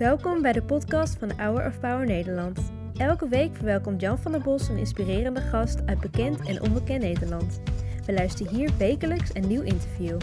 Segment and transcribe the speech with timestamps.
[0.00, 2.72] Welkom bij de podcast van Hour of Power Nederland.
[2.96, 7.60] Elke week verwelkomt Jan van der Bos een inspirerende gast uit bekend en onbekend Nederland.
[8.06, 10.18] We luisteren hier wekelijks een nieuw interview.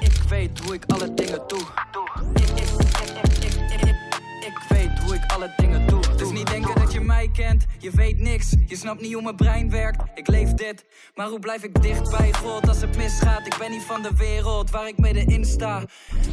[0.00, 1.62] Ik weet hoe ik alle dingen doe.
[4.40, 6.00] Ik, weet hoe ik alle dingen doe.
[6.16, 6.75] Dus niet denken
[7.06, 7.64] mij kent.
[7.78, 8.54] Je weet niks.
[8.66, 10.02] Je snapt niet hoe mijn brein werkt.
[10.14, 10.84] Ik leef dit.
[11.14, 13.46] Maar hoe blijf ik dicht bij God als het misgaat?
[13.46, 15.84] Ik ben niet van de wereld waar ik middenin sta.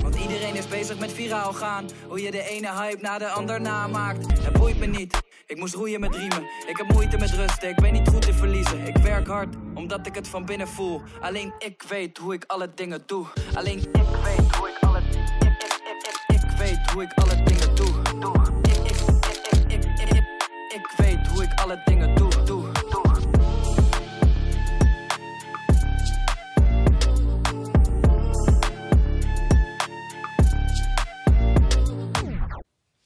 [0.02, 1.90] Want iedereen is bezig met viraal gaan.
[2.08, 4.44] Hoe je de ene hype na de ander namaakt.
[4.44, 5.22] Het boeit me niet.
[5.46, 6.44] Ik moest roeien met riemen.
[6.68, 7.70] Ik heb moeite met rusten.
[7.70, 8.88] Ik ben niet goed in verliezen.
[8.88, 11.02] Ik werk hard omdat ik het van binnen voel.
[11.20, 13.26] Alleen ik weet hoe ik alle dingen doe.
[13.54, 15.02] Alleen ik weet hoe ik alle
[16.28, 18.20] ik, ik weet hoe ik alle dingen doe.
[18.20, 18.73] doe.
[21.64, 22.30] Alle dingen doe.
[22.30, 22.72] doe, doe.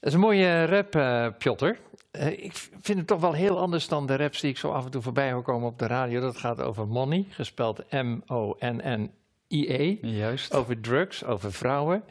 [0.00, 1.70] is een mooie rap, eh Piotr.
[2.10, 4.84] Eh, ik vind het toch wel heel anders dan de raps die ik zo af
[4.84, 6.20] en toe voorbij hoor komen op de radio.
[6.20, 9.98] Dat gaat over money, gespeld M-O-N-N-I-E.
[10.00, 10.54] Juist.
[10.54, 12.04] Over drugs, over vrouwen,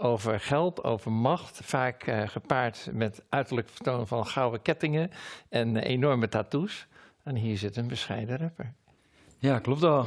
[0.00, 1.60] over geld, over macht.
[1.64, 5.10] Vaak eh, gepaard met uiterlijk vertoon van gouden kettingen
[5.48, 6.86] en eh, enorme tattoos.
[7.24, 8.72] En hier zit een bescheiden rapper.
[9.38, 10.06] Ja, klopt wel.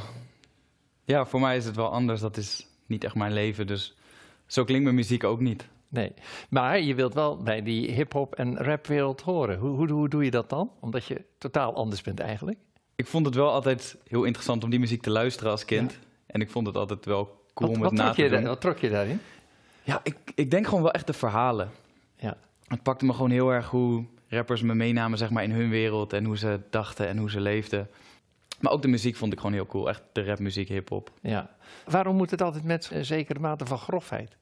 [1.04, 2.20] Ja, voor mij is het wel anders.
[2.20, 3.66] Dat is niet echt mijn leven.
[3.66, 3.96] Dus
[4.46, 5.68] zo klinkt mijn muziek ook niet.
[5.88, 6.12] Nee,
[6.48, 9.58] maar je wilt wel bij die hip-hop en rapwereld horen.
[9.58, 10.70] Hoe, hoe, hoe doe je dat dan?
[10.80, 12.58] Omdat je totaal anders bent eigenlijk.
[12.96, 15.98] Ik vond het wel altijd heel interessant om die muziek te luisteren als kind.
[16.26, 18.38] En ik vond het altijd wel cool wat, om wat, het na te je doen.
[18.38, 19.20] daar- wat trok je daarin?
[19.84, 21.70] Ja, ik, ik denk gewoon wel echt de verhalen.
[22.16, 22.36] Ja.
[22.66, 26.12] Het pakte me gewoon heel erg hoe rappers me meenamen zeg maar, in hun wereld.
[26.12, 27.88] En hoe ze dachten en hoe ze leefden.
[28.60, 29.88] Maar ook de muziek vond ik gewoon heel cool.
[29.88, 31.10] Echt de rapmuziek, hip-hop.
[31.20, 31.50] Ja.
[31.86, 34.36] Waarom moet het altijd met een zekere mate van grofheid?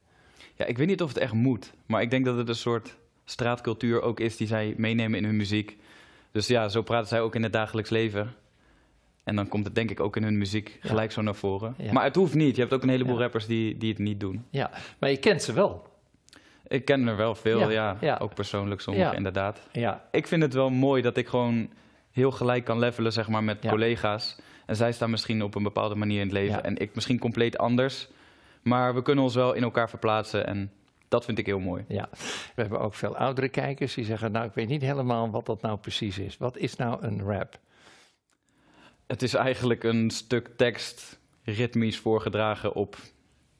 [0.55, 1.73] Ja, ik weet niet of het echt moet.
[1.85, 5.35] Maar ik denk dat het een soort straatcultuur ook is die zij meenemen in hun
[5.35, 5.77] muziek.
[6.31, 8.33] Dus ja, zo praten zij ook in het dagelijks leven.
[9.23, 10.89] En dan komt het denk ik ook in hun muziek Ja.
[10.89, 11.75] gelijk zo naar voren.
[11.77, 11.91] Ja.
[11.91, 12.55] Maar het hoeft niet.
[12.55, 13.21] Je hebt ook een heleboel Ja.
[13.21, 14.45] rappers die, die het niet doen.
[14.49, 15.87] Ja, maar je kent ze wel.
[16.67, 18.17] Ik ken er wel veel, Ja.
[18.19, 19.13] Ook persoonlijk sommige, Ja.
[19.13, 19.67] inderdaad.
[19.71, 21.69] Ja, Ik vind het wel mooi dat ik gewoon
[22.11, 24.37] heel gelijk kan levelen, zeg maar, met collega's.
[24.65, 26.63] En zij staan misschien op een bepaalde manier in het leven.
[26.63, 28.07] En ik misschien compleet anders.
[28.61, 30.47] Maar we kunnen ons wel in elkaar verplaatsen.
[30.47, 30.71] En
[31.07, 31.85] dat vind ik heel mooi.
[31.87, 32.09] ja.
[32.55, 35.61] We hebben ook veel oudere kijkers die zeggen, nou ik weet niet helemaal wat dat
[35.61, 36.37] nou precies is.
[36.37, 37.59] Wat is nou een rap?
[39.13, 42.97] Het is eigenlijk een stuk tekst ritmisch voorgedragen op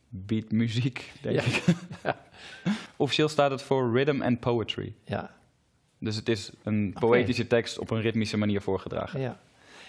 [0.10, 1.44] beatmuziek, denk Ja.
[1.44, 1.64] ik.
[2.98, 4.94] Officieel staat het voor rhythm and poetry.
[5.04, 5.36] Ja,
[5.98, 9.20] Dus het is een poëtische tekst op een ritmische manier voorgedragen.
[9.20, 9.40] ja.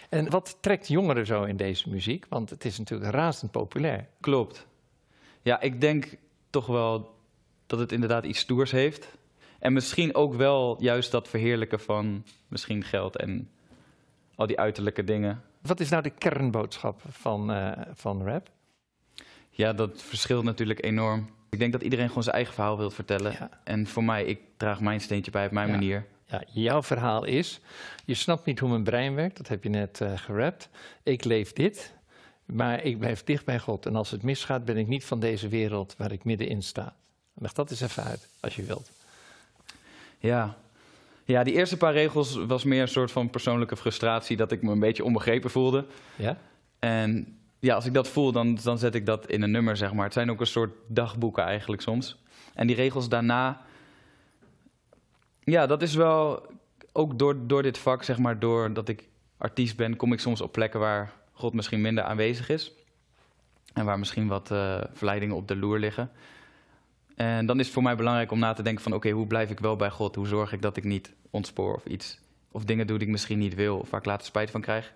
[0.08, 2.26] En wat trekt jongeren zo in deze muziek?
[2.28, 4.06] Want het is natuurlijk razend populair.
[4.20, 4.66] Klopt.
[5.42, 6.16] Ja, ik denk
[6.50, 7.14] toch wel
[7.66, 9.08] dat het inderdaad iets stoers heeft.
[9.58, 13.50] En misschien ook wel juist dat verheerlijken van misschien geld en
[14.34, 15.42] al die uiterlijke dingen.
[15.66, 18.50] Wat is nou de kernboodschap van, eh, van rap?
[19.50, 21.30] Ja, dat verschilt natuurlijk enorm.
[21.50, 23.32] Ik denk dat iedereen gewoon zijn eigen verhaal wil vertellen.
[23.32, 23.48] Ja.
[23.64, 25.72] En voor mij, ik draag mijn steentje bij op mijn Ja.
[25.72, 26.06] manier.
[26.26, 27.60] Ja, jouw verhaal is,
[28.04, 30.69] je snapt niet hoe mijn brein werkt, dat heb je net eh gerapt.
[31.03, 31.94] Ik leef dit,
[32.44, 33.86] maar ik blijf dicht bij God.
[33.86, 36.94] En als het misgaat, ben ik niet van deze wereld waar ik middenin sta.
[37.34, 38.91] Leg dat eens even uit, als je wilt.
[40.19, 40.56] Ja.
[41.24, 44.36] Ja, die eerste paar regels was meer een soort van persoonlijke frustratie...
[44.36, 45.86] dat ik me een beetje onbegrepen voelde.
[46.16, 46.38] Ja?
[46.78, 49.92] En ja, als ik dat voel, dan, dan zet ik dat in een nummer, zeg
[49.92, 50.04] maar.
[50.04, 52.22] Het zijn ook een soort dagboeken eigenlijk soms.
[52.54, 53.62] En die regels daarna...
[55.40, 56.46] Ja, dat is wel...
[56.92, 59.96] Ook door, door dit vak, zeg maar, doordat ik artiest ben...
[59.96, 62.72] kom ik soms op plekken waar God misschien minder aanwezig is.
[63.72, 66.10] En waar misschien wat eh, verleidingen op de loer liggen.
[67.14, 68.92] En dan is het voor mij belangrijk om na te denken van...
[68.94, 70.14] oké, hoe blijf ik wel bij God?
[70.14, 72.19] Hoe zorg ik dat ik niet ontspoor of iets...
[72.52, 73.78] of dingen doe die ik misschien niet wil...
[73.78, 74.92] of waar ik later spijt van krijg.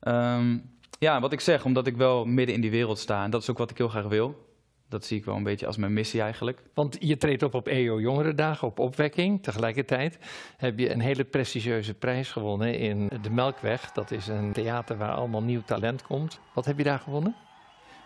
[0.00, 0.58] Ehm,
[0.98, 3.24] ja, wat ik zeg, omdat ik wel midden in die wereld sta.
[3.24, 4.50] En dat is ook wat ik heel graag wil.
[4.88, 6.62] Dat zie ik wel een beetje als mijn missie eigenlijk.
[6.74, 9.42] Want je treedt op op EO Jongerendagen, op opwekking.
[9.42, 10.18] Tegelijkertijd
[10.56, 13.92] heb je een hele prestigieuze prijs gewonnen in de Melkweg.
[13.92, 16.40] Dat is een theater waar allemaal nieuw talent komt.
[16.54, 17.34] Wat heb je daar gewonnen?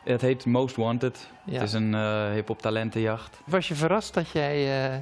[0.06, 1.30] Het heet Most Wanted.
[1.44, 1.52] Ja.
[1.52, 3.40] Het is een eh hip-hop talentenjacht.
[3.46, 4.94] Was je verrast dat jij eh,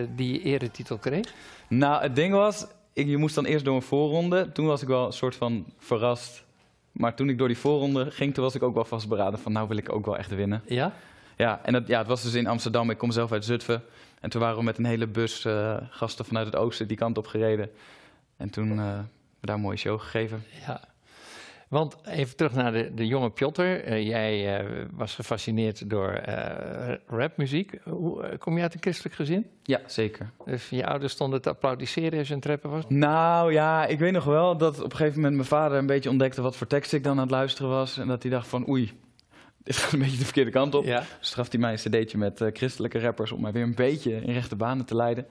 [0.00, 1.34] eh, die eretitel kreeg?
[1.68, 4.52] Nou, het ding was, ik, je moest dan eerst door een voorronde.
[4.52, 6.44] Toen was ik wel een soort van verrast.
[6.92, 9.68] Maar toen ik door die voorronde ging, toen was ik ook wel vastberaden van nou
[9.68, 10.62] wil ik ook wel echt winnen.
[10.66, 10.92] Ja?
[11.36, 12.90] Ja, en het, ja, het was dus in Amsterdam.
[12.90, 13.82] Ik kom zelf uit Zutphen.
[14.20, 15.46] En toen waren we met een hele bus
[15.90, 17.70] gasten vanuit het oosten die kant op gereden.
[18.36, 20.44] En toen hebben we daar een mooie show gegeven.
[20.66, 20.80] Ja.
[21.68, 23.62] Want even terug naar de, de jonge Piotr.
[23.62, 27.78] Eh, jij eh, was gefascineerd door eh, rapmuziek.
[27.84, 29.46] Hoe, kom je uit een christelijk gezin?
[29.62, 30.30] Ja, zeker.
[30.44, 32.84] Dus je ouders stonden te applaudisseren als je aan het rappen was?
[32.88, 36.10] Nou ja, ik weet nog wel dat op een gegeven moment mijn vader een beetje
[36.10, 37.98] ontdekte wat voor tekst ik dan aan het luisteren was.
[37.98, 38.92] En dat hij dacht van oei,
[39.64, 40.84] dit gaat een beetje de verkeerde kant op.
[40.84, 40.98] Ja.
[40.98, 44.32] Dus straft hij mij een cd'tje met christelijke rappers om mij weer een beetje in
[44.32, 45.26] rechte banen te leiden.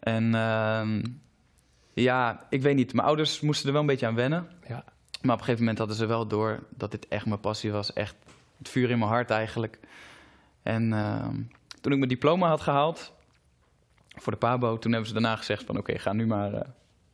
[0.00, 1.02] En ehm,
[1.94, 2.92] ja, ik weet niet.
[2.92, 4.48] Mijn ouders moesten er wel een beetje aan wennen.
[4.68, 4.84] Ja.
[5.24, 7.92] Maar op een gegeven moment hadden ze wel door dat dit echt mijn passie was.
[7.92, 8.14] Echt
[8.58, 9.78] het vuur in mijn hart eigenlijk.
[10.62, 11.34] En ehm,
[11.80, 13.12] toen ik mijn diploma had gehaald
[14.08, 16.52] voor de PABO, toen hebben ze daarna gezegd van oké, ga nu maar...
[16.52, 16.60] eh,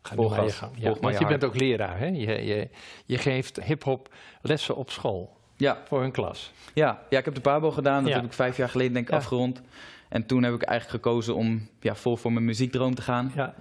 [0.02, 0.72] Ga nu maar je gang.
[0.78, 2.06] Ja, want je bent ook leraar, hè?
[2.06, 2.68] Je, je,
[3.06, 6.52] je geeft hip-hop lessen op school ja, voor een klas.
[6.74, 8.02] Ja, ja, ik heb de PABO gedaan.
[8.02, 8.16] Dat Ja.
[8.16, 9.16] heb ik vijf jaar geleden denk ik Ja.
[9.18, 9.60] afgerond.
[10.08, 13.32] En toen heb ik eigenlijk gekozen om ja, vol voor mijn muziekdroom te gaan.
[13.34, 13.54] Ja,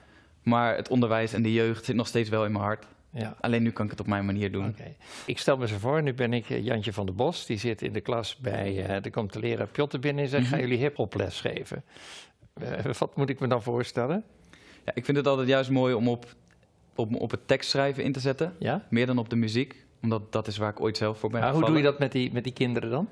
[0.43, 2.85] Maar het onderwijs en de jeugd zit nog steeds wel in mijn hart.
[3.11, 3.35] Ja.
[3.39, 4.75] Alleen nu kan ik het op mijn manier doen.
[5.25, 7.45] Ik stel me zo voor, nu ben ik eh, Jantje van der Bos.
[7.45, 10.47] Die zit in de klas bij, eh er komt de leraar Piotr binnen en zegt,
[10.47, 11.83] gaan jullie hip-hop les geven?
[12.53, 14.23] Eh, wat moet ik me dan voorstellen?
[14.85, 16.35] Ja, ik vind het altijd juist mooi om op,
[16.95, 18.55] op, op het tekstschrijven in te zetten.
[18.59, 18.85] Ja?
[18.89, 19.87] Meer dan op de muziek.
[20.01, 22.11] Omdat dat is waar ik ooit zelf voor ben Maar hoe doe je dat met
[22.11, 23.09] die, met die kinderen dan?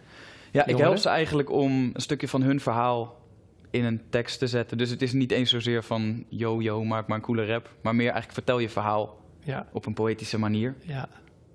[0.51, 3.21] Ja, ik help ze eigenlijk om een stukje van hun verhaal
[3.71, 4.77] in een tekst te zetten.
[4.77, 7.75] Dus het is niet eens zozeer van yo yo, maak maar een coole rap.
[7.81, 9.17] Maar meer eigenlijk vertel je verhaal
[9.47, 10.75] Ja, op een poëtische manier.
[10.81, 11.07] ja.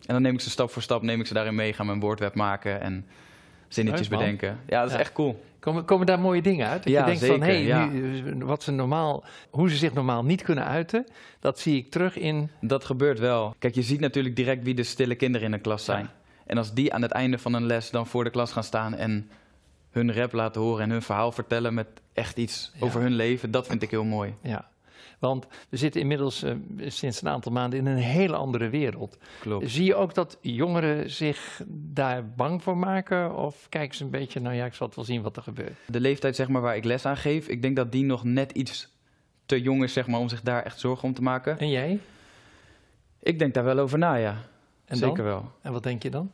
[0.07, 2.01] En dan neem ik ze stap voor stap neem ik ze daarin mee, ga mijn
[2.01, 3.07] woordweb maken en
[3.69, 4.59] zinnetjes Leuk, bedenken.
[4.67, 5.01] Ja, dat is Ja.
[5.01, 5.45] echt cool.
[5.59, 6.83] Komen, komen daar mooie dingen uit?
[6.83, 7.87] Dat Ja, je denkt van, hé, ja.
[7.87, 11.07] nu, eh, wat ze normaal, hoe ze zich normaal niet kunnen uiten,
[11.41, 12.51] dat zie ik terug in...
[12.61, 13.55] Dat gebeurt wel.
[13.59, 16.09] Kijk, je ziet natuurlijk direct wie de stille kinderen in de klas zijn.
[16.47, 18.95] En als die aan het einde van een les dan voor de klas gaan staan
[18.95, 19.31] en
[19.91, 23.67] hun rap laten horen en hun verhaal vertellen met echt iets over hun leven, dat
[23.67, 24.35] vind ik heel mooi.
[24.43, 24.71] Ja.
[25.19, 26.55] Want we zitten inmiddels eh,
[26.87, 29.19] sinds een aantal maanden in een hele andere wereld.
[29.41, 29.71] Klopt.
[29.71, 33.37] Zie je ook dat jongeren zich daar bang voor maken?
[33.37, 35.77] Of kijken ze een beetje, nou ja, ik zal het wel zien wat er gebeurt.
[35.87, 38.53] De leeftijd zeg maar, waar ik les aan geef, ik denk dat die nog net
[38.53, 38.89] iets
[39.47, 41.59] te jong is zeg maar, om zich daar echt zorgen om te maken.
[41.59, 41.99] En jij?
[43.19, 44.37] Ik denk daar wel over na, ja.
[44.85, 45.25] En Zeker dan?
[45.25, 45.51] wel.
[45.63, 46.31] En wat denk je dan?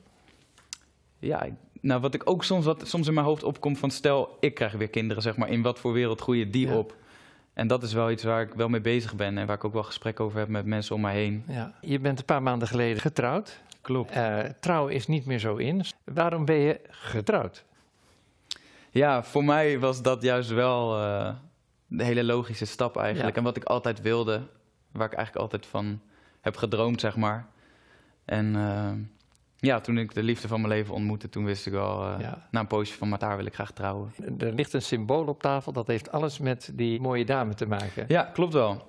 [1.18, 1.46] Ja,
[1.80, 4.72] nou wat ik ook soms, wat soms in mijn hoofd opkomt van stel, ik krijg
[4.72, 6.76] weer kinderen, zeg maar, in wat voor wereld groeien die Ja.
[6.76, 6.96] op?
[7.58, 9.72] En dat is wel iets waar ik wel mee bezig ben en waar ik ook
[9.72, 11.44] wel gesprek over heb met mensen om mij heen.
[11.48, 11.72] Ja.
[11.80, 13.60] Je bent een paar maanden geleden getrouwd.
[13.80, 14.10] Klopt.
[14.10, 15.84] Eh, trouw is niet meer zo in.
[16.04, 17.64] Waarom ben je getrouwd?
[18.90, 21.34] Ja, voor mij was dat juist wel eh,
[21.86, 23.34] de hele logische stap eigenlijk.
[23.34, 23.38] Ja.
[23.38, 24.42] En wat ik altijd wilde,
[24.92, 26.00] waar ik eigenlijk altijd van
[26.40, 27.46] heb gedroomd, zeg maar.
[28.24, 28.90] En eh,
[29.60, 32.48] ja, toen ik de liefde van mijn leven ontmoette, toen wist ik wel, eh, Ja.
[32.50, 34.12] na een poosje van, maar daar wil ik graag trouwen.
[34.38, 38.04] Er ligt een symbool op tafel, dat heeft alles met die mooie dame te maken.
[38.08, 38.88] Ja, klopt wel.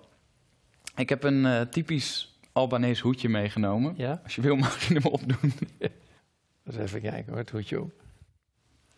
[0.95, 3.93] Ik heb een eh, typisch Albanese hoedje meegenomen.
[3.97, 4.21] Ja?
[4.23, 5.53] Als je wil mag je hem opdoen.
[6.63, 7.91] Dus even kijken hoor, het hoedje op.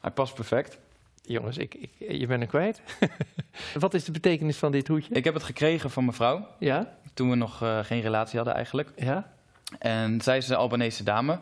[0.01, 0.77] Hij past perfect.
[1.21, 2.81] Jongens, ik, ik, je bent hem kwijt.
[3.79, 5.13] Wat is de betekenis van dit hoedje?
[5.13, 6.97] Ik heb het gekregen van mijn vrouw, Ja?
[7.13, 8.91] toen we nog eh, geen relatie hadden eigenlijk.
[8.95, 9.33] Ja?
[9.79, 11.39] En zij is een Albanese dame.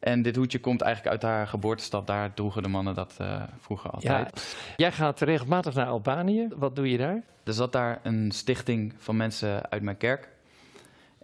[0.00, 2.06] En dit hoedje komt eigenlijk uit haar geboortestad.
[2.06, 4.16] Daar droegen de mannen dat eh, vroeger ja.
[4.16, 4.56] altijd.
[4.76, 6.48] Jij gaat regelmatig naar Albanië.
[6.56, 7.22] Wat doe je daar?
[7.44, 10.28] Er zat daar een stichting van mensen uit mijn kerk.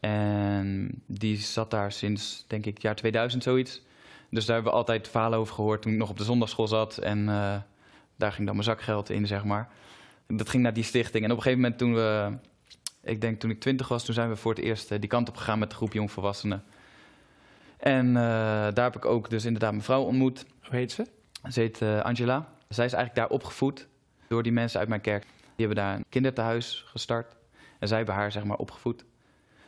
[0.01, 3.83] En die zat daar sinds, denk ik, jaar 2000 zoiets.
[4.31, 6.99] Dus daar hebben we altijd verhalen over gehoord toen ik nog op de zondagschool zat.
[6.99, 7.57] En eh,
[8.17, 9.69] daar ging dan mijn zakgeld in, zeg maar.
[10.27, 11.25] Dat ging naar die stichting.
[11.25, 12.37] En op een gegeven moment toen we,
[13.03, 15.29] ik denk toen ik twintig was, toen zijn we voor het eerst eh, die kant
[15.29, 16.65] op gegaan met de groep jongvolwassenen.
[17.77, 18.23] En eh,
[18.75, 20.45] daar heb ik ook dus inderdaad mijn vrouw ontmoet.
[20.63, 21.07] Hoe heet ze?
[21.51, 22.49] Ze heet eh, Angela.
[22.69, 23.89] Zij is eigenlijk daar opgevoed
[24.29, 25.23] door die mensen uit mijn kerk.
[25.23, 27.37] Die hebben daar een kinderthuis gestart.
[27.79, 29.05] En zij hebben haar zeg maar opgevoed.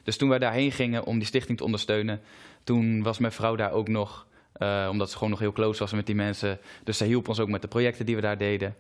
[0.03, 2.21] Dus toen wij daarheen gingen om die stichting te ondersteunen,
[2.65, 5.93] toen was mijn vrouw daar ook nog, eh, omdat ze gewoon nog heel close was
[5.93, 6.59] met die mensen.
[6.85, 8.75] Dus zij hielp ons ook met de projecten die we daar deden.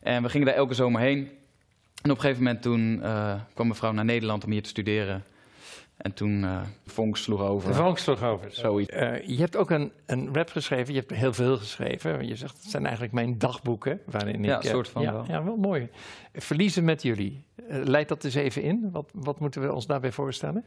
[0.00, 1.18] En we gingen daar elke zomer heen.
[2.02, 2.98] En op een gegeven moment toen
[3.54, 5.24] kwam mijn vrouw naar Nederland om hier te studeren.
[5.96, 7.74] En toen eh vonk sloeg over.
[7.74, 8.50] Vonk sloeg over.
[8.52, 8.90] Zoiets.
[8.90, 10.94] Eh, je hebt ook een, een rap geschreven.
[10.94, 12.26] Je hebt heel veel geschreven.
[12.26, 14.00] Je zegt, het zijn eigenlijk mijn dagboeken.
[14.04, 15.24] Waarin Ja, ik, eh, soort van ja, wel.
[15.28, 15.88] Ja, wel mooi.
[16.34, 17.44] Verliezen met jullie.
[17.68, 18.88] Leid dat eens even in.
[18.92, 20.64] Wat, wat moeten we ons daarbij voorstellen?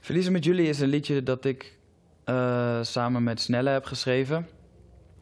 [0.00, 1.78] Verliezen met jullie is een liedje dat ik
[2.24, 4.46] eh, samen met Snelle heb geschreven.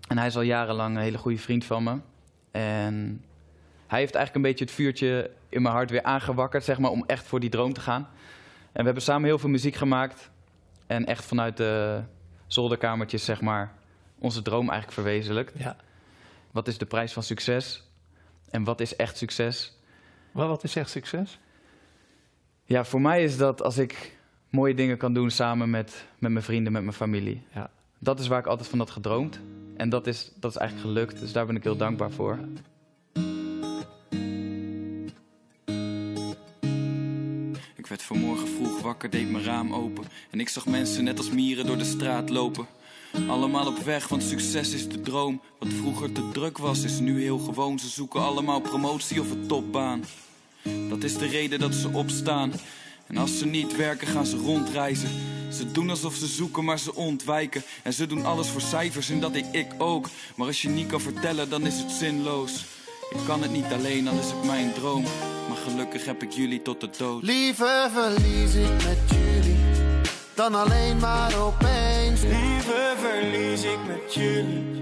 [0.09, 1.99] En hij is al jarenlang een hele goede vriend van me.
[2.51, 3.25] En
[3.87, 7.05] hij heeft eigenlijk een beetje het vuurtje in mijn hart weer aangewakkerd, zeg maar, om
[7.07, 8.09] echt voor die droom te gaan.
[8.79, 10.31] En we hebben samen heel veel muziek gemaakt.
[10.87, 12.03] En echt vanuit de
[12.47, 13.73] zolderkamertjes, zeg maar,
[14.19, 15.59] onze droom eigenlijk verwezenlijkt.
[15.59, 15.77] Ja.
[16.51, 17.83] Wat is de prijs van succes?
[18.51, 19.79] En wat is echt succes?
[20.33, 21.39] Maar wat is echt succes?
[22.65, 24.17] Ja, voor mij is dat als ik
[24.51, 27.43] mooie dingen kan doen samen met, met mijn vrienden, met mijn familie.
[27.55, 27.71] Ja.
[27.99, 29.41] Dat is waar ik altijd van had gedroomd.
[29.77, 32.39] En dat is, dat is eigenlijk gelukt, dus daar ben ik heel dankbaar voor.
[38.03, 40.05] Vanmorgen vroeg wakker, deed mijn raam open.
[40.31, 42.67] En ik zag mensen net als mieren door de straat lopen.
[43.29, 45.41] Allemaal op weg, want succes is de droom.
[45.59, 47.79] Wat vroeger te druk was, is nu heel gewoon.
[47.79, 50.05] Ze zoeken allemaal promotie of een topbaan.
[50.89, 52.53] Dat is de reden dat ze opstaan.
[53.07, 55.11] En als ze niet werken, gaan ze rondreizen.
[55.53, 57.63] Ze doen alsof ze zoeken, maar ze ontwijken.
[57.83, 60.09] En ze doen alles voor cijfers en dat deed ik ook.
[60.37, 62.65] Maar als je niet kan vertellen, dan is het zinloos.
[63.11, 65.03] Ik kan het niet alleen, dan is het mijn droom.
[65.49, 67.23] Maar gelukkig heb ik jullie tot de dood.
[67.23, 69.29] Liever verlies ik met jullie
[70.39, 72.23] dan alleen maar opeens.
[72.23, 74.77] Liever verlies ik met jullie.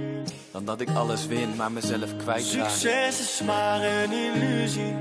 [0.50, 2.70] Dan dat ik alles win, maar mezelf kwijtraak.
[2.70, 4.94] Succes is maar een illusie.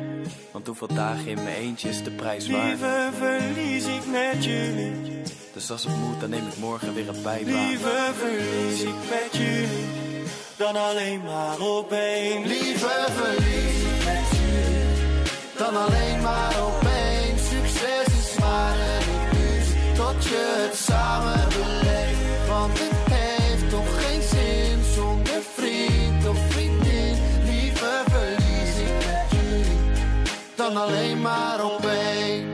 [0.51, 2.67] Want hoeveel dagen in mijn eentje is de prijs waard.
[2.67, 5.21] Liever verlies ik met jullie.
[5.53, 7.67] Dus als het moet, dan neem ik morgen weer een bijbaan.
[7.67, 10.04] Liever verlies ik met jullie.
[10.57, 12.47] Dan alleen maar opeens.
[12.47, 15.23] Liever verlies met jullie
[15.57, 17.49] dan alleen maar opeens.
[17.49, 22.47] Succes is maar een illusie tot je het samen beleeft.
[22.47, 27.17] Want het heeft toch geen zin zonder vriend of vriendin.
[27.45, 29.79] Liever verlies ik met jullie
[30.55, 32.45] dan alleen maar opeens.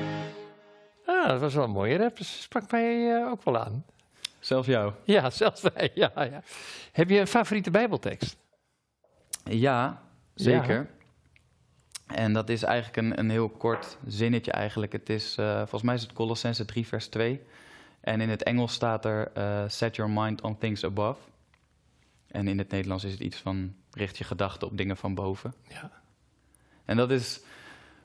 [1.06, 2.18] Ah, dat was wel een mooie rap.
[2.18, 3.86] Dat sprak mij eh, ook wel aan.
[4.42, 4.94] Zelf jou.
[5.04, 5.92] Ja, zelfs wij.
[5.94, 6.44] Ja, ja.
[6.92, 8.38] Heb je een favoriete Bijbeltekst?
[9.44, 10.02] Ja,
[10.34, 10.90] zeker.
[12.08, 14.92] En dat is eigenlijk een, een heel kort zinnetje eigenlijk.
[14.92, 17.42] Het is, eh, volgens mij is het Colossense 3 vers 2.
[18.02, 21.20] En in het Engels staat er, eh, set your mind on things above.
[22.28, 25.54] En in het Nederlands is het iets van, richt je gedachten op dingen van boven.
[25.68, 25.92] Ja.
[26.86, 27.42] En dat is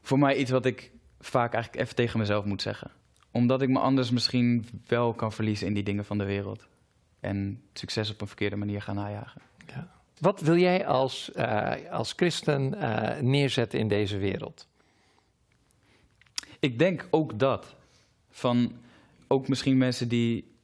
[0.03, 0.91] voor mij iets wat ik
[1.21, 2.91] vaak eigenlijk even tegen mezelf moet zeggen.
[3.37, 6.67] Omdat ik me anders misschien wel kan verliezen in die dingen van de wereld.
[7.21, 9.43] En succes op een verkeerde manier gaan najagen.
[10.19, 14.69] Wat wil jij als, eh, als christen eh, neerzetten in deze wereld?
[16.59, 17.75] Ik denk ook dat.
[18.31, 18.73] Van
[19.27, 20.55] ook misschien mensen die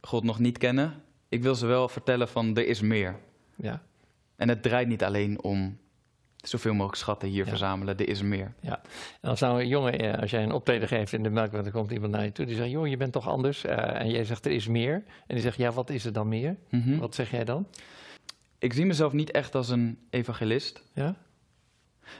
[0.00, 1.02] God nog niet kennen.
[1.28, 3.16] Ik wil ze wel vertellen van er is meer.
[3.56, 3.82] Ja.
[4.36, 5.78] En het draait niet alleen om
[6.48, 7.48] zoveel mogelijk schatten hier Ja.
[7.50, 7.96] verzamelen.
[7.98, 8.52] Er is meer.
[8.60, 8.80] Ja,
[9.20, 11.72] en als nou een jongen, eh, als jij een optreden geeft in de melkweg, dan
[11.72, 13.64] komt iemand naar je toe die zegt, joh, je bent toch anders?
[13.64, 14.94] Eh, en jij zegt, er is meer.
[15.26, 16.56] En die zegt, ja, wat is er dan meer?
[16.70, 16.98] Mhm.
[16.98, 17.66] Wat zeg jij dan?
[18.58, 20.82] Ik zie mezelf niet echt als een evangelist.
[20.94, 21.14] Ja?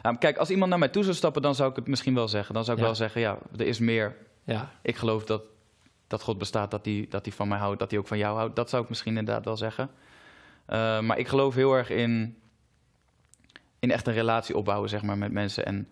[0.03, 2.29] Nou, kijk, als iemand naar mij toe zou stappen, dan zou ik het misschien wel
[2.29, 2.55] zeggen.
[2.55, 2.89] Dan zou ik Ja.
[2.89, 4.17] wel zeggen, ja, er is meer.
[4.45, 5.43] Ja, Ik geloof dat,
[6.07, 8.57] dat God bestaat, dat hij dat van mij houdt, dat hij ook van jou houdt.
[8.57, 9.91] Dat zou ik misschien inderdaad wel zeggen.
[10.67, 12.37] Eh, maar ik geloof heel erg in,
[13.85, 15.67] in echt een relatie opbouwen, zeg maar, met mensen.
[15.67, 15.89] En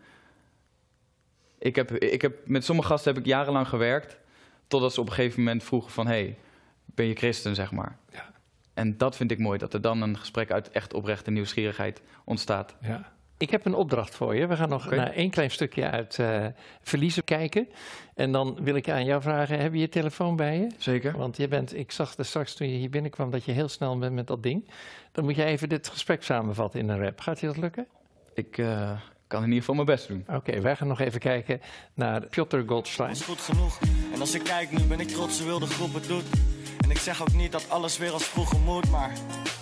[1.58, 4.18] ik heb, ik heb, met sommige gasten heb ik jarenlang gewerkt,
[4.66, 6.38] totdat ze op een gegeven moment vroegen van, hey,
[6.84, 7.96] ben je christen, zeg maar.
[8.12, 8.30] Ja.
[8.74, 12.76] En dat vind ik mooi, dat er dan een gesprek uit echt oprechte nieuwsgierigheid ontstaat.
[12.80, 13.12] ja.
[13.42, 14.46] Ik heb een opdracht voor je.
[14.46, 16.46] We gaan nog naar één klein stukje uit eh,
[16.82, 17.68] verliezen kijken.
[18.14, 20.66] En dan wil ik aan jou vragen, heb je je telefoon bij je?
[20.78, 21.16] Zeker.
[21.16, 23.98] Want je bent, ik zag er straks toen je hier binnenkwam dat je heel snel
[23.98, 24.70] bent met dat ding.
[25.12, 27.20] Dan moet je even dit gesprek samenvatten in een rap.
[27.20, 27.86] Gaat je dat lukken?
[28.34, 28.90] Ik eh,
[29.26, 30.24] kan in ieder geval mijn best doen.
[30.28, 31.60] Oké, wij gaan nog even kijken
[31.94, 33.10] naar Piotr Goldstein.
[33.10, 33.78] is goed genoeg.
[34.14, 36.51] En als ik kijk, nu ben ik trots hoe wil de groep het doet.
[36.92, 39.12] Ik zeg ook niet dat alles weer als vroeger moet, maar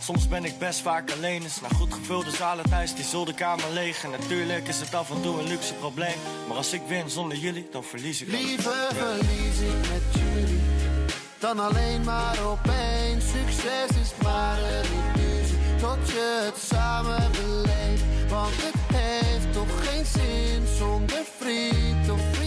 [0.03, 1.43] soms ben ik best vaak alleen.
[1.43, 4.05] Is naar goed gevulde zalen thuis, die zolderkamer leeg.
[4.05, 6.17] En natuurlijk is het af en toe een luxe probleem.
[6.49, 8.29] Maar als ik win zonder jullie, dan verlies ik.
[8.29, 10.61] Liever verlies ik met jullie
[11.39, 13.25] dan alleen maar opeens.
[13.25, 14.85] Succes is maar een
[15.15, 18.03] illusie tot je het samen beleeft.
[18.29, 22.40] Want het heeft toch geen zin zonder vriend of vriendin.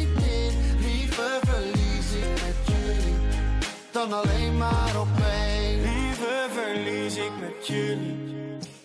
[3.93, 5.83] Dan alleen maar opeens.
[5.83, 8.31] Liever verlies ik met jullie.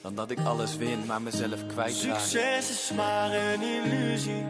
[0.02, 2.18] Dan dat ik alles win, maar mezelf kwijtraak.
[2.18, 4.44] Succes is maar een illusie.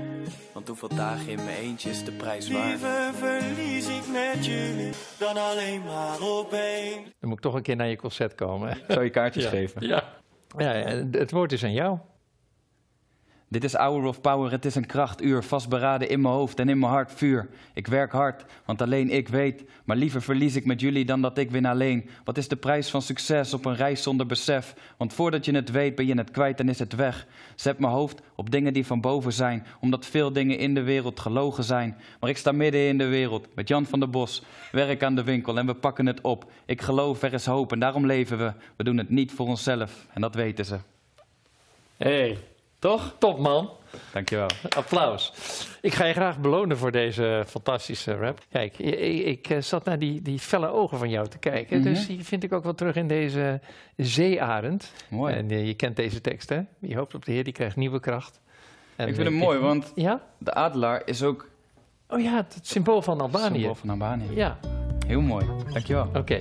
[0.52, 2.68] Want hoeveel dagen in mijn eentje is de prijs waard.
[2.68, 7.10] Liever verlies ik met jullie dan alleen maar opeens.
[7.20, 8.78] Dan moet ik toch een keer naar je concert komen.
[8.88, 9.86] Zou je kaartjes geven?
[9.86, 10.04] Ja.
[10.56, 11.98] ja, ja, het woord is aan jou.
[13.50, 16.78] Dit is Hour of Power, het is een krachtuur, vastberaden in mijn hoofd en in
[16.78, 17.48] mijn hart vuur.
[17.74, 21.38] Ik werk hard, want alleen ik weet, maar liever verlies ik met jullie dan dat
[21.38, 22.10] ik win alleen.
[22.24, 24.74] Wat is de prijs van succes op een reis zonder besef?
[24.96, 27.26] Want voordat je het weet ben je het kwijt en is het weg.
[27.54, 31.20] Zet mijn hoofd op dingen die van boven zijn, omdat veel dingen in de wereld
[31.20, 31.96] gelogen zijn.
[32.20, 35.24] Maar ik sta midden in de wereld, met Jan van der Bos, werk aan de
[35.24, 36.50] winkel en we pakken het op.
[36.66, 38.52] Ik geloof er is hoop en daarom leven we.
[38.76, 40.76] We doen het niet voor onszelf en dat weten ze.
[41.96, 42.38] Hey,
[42.78, 43.14] Toch?
[43.18, 43.70] Top man.
[44.12, 44.46] Dankjewel.
[44.76, 45.32] Applaus.
[45.80, 48.38] Ik ga je graag belonen voor deze fantastische rap.
[48.50, 51.78] Kijk, ik, ik, ik, eh, zat naar die, die felle ogen van jou te kijken.
[51.80, 51.88] Mhm.
[51.88, 53.60] Dus die vind ik ook wel terug in deze
[53.96, 54.92] zeearend.
[55.10, 55.34] Mooi.
[55.34, 56.60] En eh, je kent deze tekst, hè?
[56.78, 58.40] Wie hoopt op de Heer, die krijgt nieuwe kracht.
[58.96, 60.22] En, ik vind eh, hem mooi, want Ja?
[60.38, 61.48] de adelaar is ook
[62.10, 63.54] Oh ja, het symbool van Albanië.
[63.58, 64.34] symbool van Albanië.
[64.34, 64.58] Ja,
[65.06, 65.46] Heel mooi.
[65.72, 66.10] Dankjewel.
[66.14, 66.40] oké.